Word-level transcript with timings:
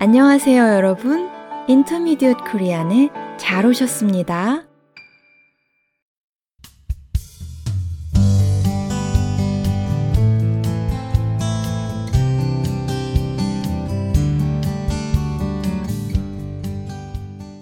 안녕하세요, 0.00 0.62
여러분. 0.62 1.28
인터미디엇 1.66 2.36
코리안에 2.52 3.08
잘 3.36 3.66
오셨습니다. 3.66 4.68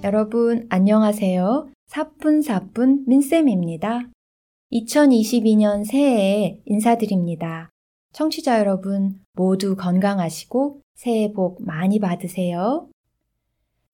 여러분, 0.05 0.67
안녕하세요. 0.69 1.71
사뿐사뿐 1.87 3.05
민쌤입니다. 3.07 4.11
2022년 4.75 5.87
새해에 5.87 6.61
인사드립니다. 6.67 7.71
청취자 8.17 8.59
여러분 8.61 9.21
모두 9.35 9.77
건강하시고 9.77 10.81
새해 10.95 11.35
복 11.35 11.63
많이 11.63 11.99
받으세요. 11.99 12.89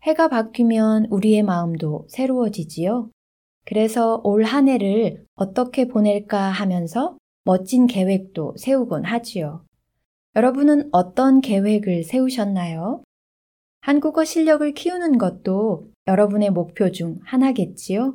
해가 0.02 0.28
바뀌면 0.28 1.06
우리의 1.10 1.42
마음도 1.42 2.06
새로워지지요. 2.08 3.10
그래서 3.64 4.20
올 4.22 4.44
한 4.44 4.68
해를 4.68 5.26
어떻게 5.34 5.88
보낼까 5.88 6.38
하면서 6.38 7.16
멋진 7.42 7.88
계획도 7.88 8.54
세우곤 8.58 9.06
하지요. 9.06 9.64
여러분은 10.36 10.90
어떤 10.92 11.40
계획을 11.40 12.04
세우셨나요? 12.04 13.02
한국어 13.80 14.24
실력을 14.24 14.72
키우는 14.72 15.18
것도 15.18 15.90
여러분의 16.06 16.50
목표 16.50 16.92
중 16.92 17.18
하나겠지요? 17.24 18.14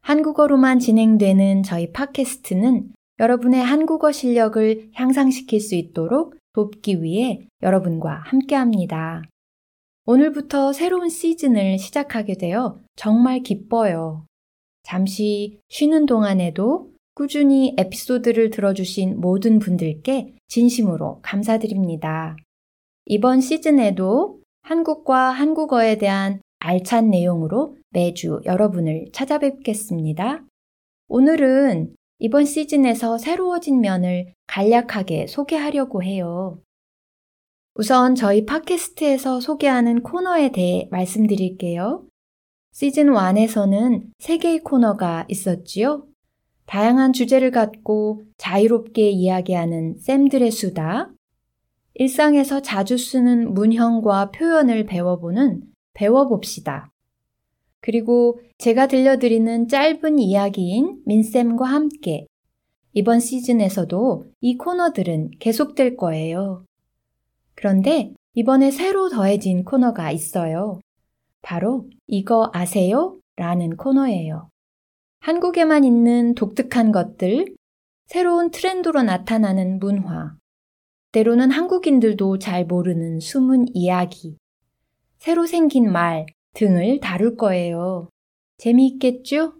한국어로만 0.00 0.80
진행되는 0.80 1.62
저희 1.62 1.92
팟캐스트는 1.92 2.92
여러분의 3.20 3.62
한국어 3.62 4.10
실력을 4.10 4.90
향상시킬 4.94 5.60
수 5.60 5.74
있도록 5.74 6.36
돕기 6.52 7.02
위해 7.02 7.46
여러분과 7.62 8.22
함께 8.24 8.54
합니다. 8.54 9.22
오늘부터 10.06 10.72
새로운 10.72 11.08
시즌을 11.08 11.78
시작하게 11.78 12.34
되어 12.34 12.80
정말 12.96 13.40
기뻐요. 13.40 14.26
잠시 14.82 15.60
쉬는 15.68 16.06
동안에도 16.06 16.92
꾸준히 17.14 17.74
에피소드를 17.78 18.50
들어주신 18.50 19.20
모든 19.20 19.58
분들께 19.58 20.34
진심으로 20.48 21.20
감사드립니다. 21.22 22.36
이번 23.06 23.40
시즌에도 23.40 24.40
한국과 24.62 25.30
한국어에 25.30 25.96
대한 25.98 26.40
알찬 26.58 27.10
내용으로 27.10 27.76
매주 27.90 28.40
여러분을 28.44 29.06
찾아뵙겠습니다. 29.12 30.44
오늘은 31.08 31.94
이번 32.18 32.44
시즌에서 32.44 33.18
새로워진 33.18 33.80
면을 33.80 34.34
간략하게 34.46 35.26
소개하려고 35.26 36.02
해요. 36.02 36.60
우선 37.74 38.14
저희 38.14 38.46
팟캐스트에서 38.46 39.40
소개하는 39.40 40.02
코너에 40.02 40.52
대해 40.52 40.88
말씀드릴게요. 40.90 42.06
시즌 42.72 43.06
1에서는 43.06 44.12
3개의 44.18 44.62
코너가 44.62 45.26
있었지요. 45.28 46.06
다양한 46.66 47.12
주제를 47.12 47.50
갖고 47.50 48.22
자유롭게 48.38 49.10
이야기하는 49.10 49.98
쌤들의 49.98 50.50
수다, 50.50 51.12
일상에서 51.94 52.62
자주 52.62 52.96
쓰는 52.96 53.54
문형과 53.54 54.30
표현을 54.30 54.86
배워보는 54.86 55.62
배워봅시다. 55.94 56.90
그리고 57.84 58.40
제가 58.56 58.86
들려드리는 58.86 59.68
짧은 59.68 60.18
이야기인 60.18 61.02
민쌤과 61.04 61.66
함께 61.66 62.26
이번 62.94 63.20
시즌에서도 63.20 64.24
이 64.40 64.56
코너들은 64.56 65.32
계속될 65.38 65.98
거예요. 65.98 66.64
그런데 67.54 68.14
이번에 68.32 68.70
새로 68.70 69.10
더해진 69.10 69.64
코너가 69.64 70.12
있어요. 70.12 70.80
바로 71.42 71.86
이거 72.06 72.48
아세요? 72.54 73.18
라는 73.36 73.76
코너예요. 73.76 74.48
한국에만 75.20 75.84
있는 75.84 76.34
독특한 76.34 76.90
것들, 76.90 77.54
새로운 78.06 78.50
트렌드로 78.50 79.02
나타나는 79.02 79.78
문화, 79.78 80.34
때로는 81.12 81.50
한국인들도 81.50 82.38
잘 82.38 82.64
모르는 82.64 83.20
숨은 83.20 83.66
이야기, 83.74 84.38
새로 85.18 85.44
생긴 85.44 85.92
말, 85.92 86.24
등을 86.54 87.00
다룰 87.00 87.36
거예요. 87.36 88.08
재미있겠죠? 88.58 89.54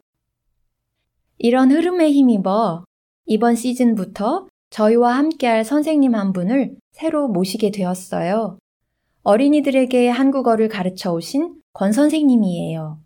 이런 1.38 1.70
흐름에 1.70 2.10
힘입어 2.10 2.84
이번 3.26 3.56
시즌부터 3.56 4.48
저희와 4.70 5.16
함께할 5.16 5.64
선생님 5.64 6.14
한 6.14 6.32
분을 6.32 6.76
새로 6.92 7.28
모시게 7.28 7.70
되었어요. 7.70 8.58
어린이들에게 9.22 10.08
한국어를 10.08 10.68
가르쳐 10.68 11.12
오신 11.12 11.60
권 11.72 11.92
선생님이에요. 11.92 12.98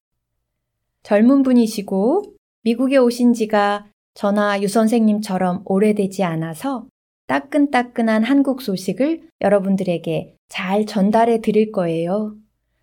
젊은 1.03 1.43
분이시고 1.43 2.35
미국에 2.63 2.97
오신 2.97 3.33
지가 3.33 3.87
저나 4.15 4.61
유 4.63 4.69
선생님처럼 4.69 5.63
오래되지 5.65 6.25
않아서 6.25 6.87
따끈따끈한 7.29 8.25
한국 8.25 8.63
소식을 8.63 9.29
여러분들에게 9.41 10.35
잘 10.49 10.87
전달해 10.87 11.41
드릴 11.41 11.71
거예요. 11.73 12.35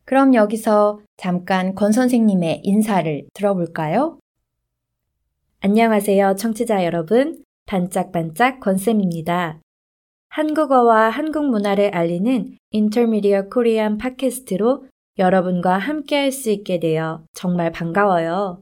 그럼 0.06 0.36
여기서 0.36 1.00
잠깐 1.18 1.74
권 1.74 1.92
선생님의 1.92 2.62
인사를 2.64 3.28
들어볼까요? 3.34 4.20
안녕하세요, 5.62 6.36
청취자 6.36 6.86
여러분. 6.86 7.44
반짝반짝 7.66 8.60
권쌤입니다. 8.60 9.60
한국어와 10.30 11.10
한국 11.10 11.50
문화를 11.50 11.96
알리는 11.96 12.56
인터미디어 12.70 13.50
코리안 13.50 13.98
팟캐스트로 13.98 14.86
여러분과 15.18 15.78
함께 15.78 16.18
할 16.18 16.32
수 16.32 16.52
있게 16.52 16.80
되어 16.80 17.24
정말 17.34 17.72
반가워요. 17.72 18.62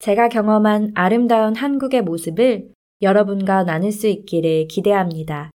제가 0.00 0.28
경험한 0.28 0.92
아름다운 0.94 1.56
한국의 1.56 2.02
모습을 2.02 2.68
여러분과 3.00 3.64
나눌 3.64 3.90
수 3.90 4.06
있기를 4.06 4.66
기대합니다. 4.68 5.50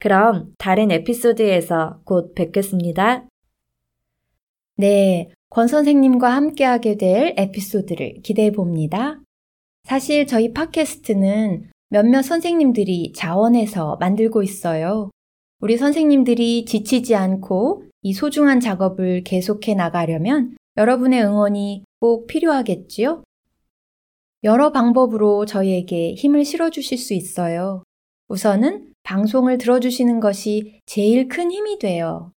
그럼 0.00 0.52
다른 0.58 0.90
에피소드에서 0.90 2.00
곧 2.04 2.34
뵙겠습니다. 2.34 3.28
네, 4.78 5.30
권 5.48 5.68
선생님과 5.68 6.28
함께하게 6.28 6.96
될 6.96 7.34
에피소드를 7.38 8.20
기대해 8.22 8.50
봅니다. 8.50 9.20
사실 9.84 10.26
저희 10.26 10.52
팟캐스트는 10.52 11.70
몇몇 11.88 12.22
선생님들이 12.22 13.12
자원해서 13.14 13.96
만들고 14.00 14.42
있어요. 14.42 15.10
우리 15.60 15.78
선생님들이 15.78 16.66
지치지 16.66 17.14
않고 17.14 17.84
이 18.02 18.12
소중한 18.12 18.60
작업을 18.60 19.24
계속해 19.24 19.74
나가려면 19.74 20.56
여러분의 20.76 21.24
응원이 21.24 21.84
꼭 22.00 22.26
필요하겠지요? 22.26 23.22
여러 24.44 24.72
방법으로 24.72 25.46
저희에게 25.46 26.14
힘을 26.14 26.44
실어주실 26.44 26.98
수 26.98 27.14
있어요. 27.14 27.82
우선은 28.28 28.92
방송을 29.04 29.56
들어주시는 29.56 30.20
것이 30.20 30.80
제일 30.84 31.28
큰 31.28 31.50
힘이 31.50 31.78
돼요. 31.78 32.32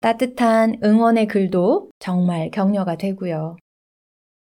따뜻한 0.00 0.76
응원의 0.84 1.26
글도 1.26 1.90
정말 1.98 2.50
격려가 2.50 2.96
되고요. 2.96 3.56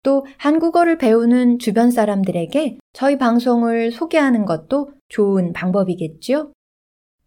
또 0.02 0.24
한국어를 0.38 0.98
배우는 0.98 1.58
주변 1.58 1.90
사람들에게 1.90 2.78
저희 2.92 3.18
방송을 3.18 3.90
소개하는 3.90 4.44
것도 4.44 4.90
좋은 5.08 5.52
방법이겠죠? 5.52 6.52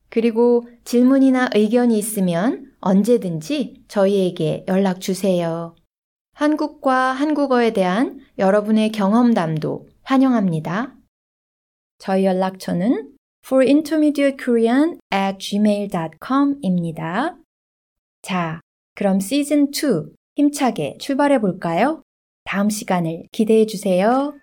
그리고 0.09 0.63
질문이나 0.85 1.49
의견이 1.53 1.97
있으면 1.97 2.71
언제든지 2.79 3.83
저희에게 3.87 4.65
연락 4.67 5.01
주세요. 5.01 5.75
한국과 6.33 7.11
한국어에 7.11 7.73
대한 7.73 8.19
여러분의 8.37 8.91
경험담도 8.91 9.89
환영합니다. 10.03 10.95
저희 11.97 12.23
연락처는 12.23 13.11
forintermediatekorean 13.45 14.99
at 15.13 15.37
gmail.com 15.37 16.59
입니다. 16.61 17.35
자, 18.21 18.59
그럼 18.95 19.19
시즌 19.19 19.71
2 19.71 20.11
힘차게 20.35 20.97
출발해 20.99 21.39
볼까요? 21.39 22.03
다음 22.43 22.69
시간을 22.69 23.23
기대해 23.31 23.65
주세요. 23.65 24.33